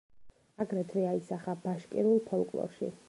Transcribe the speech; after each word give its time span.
აგრეთვე, 0.63 1.03
აისახა 1.11 1.55
ბაშკირულ 1.67 2.19
ფოლკლორში. 2.31 2.91